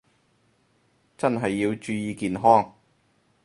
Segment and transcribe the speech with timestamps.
[1.15, 2.73] 真係要注意健康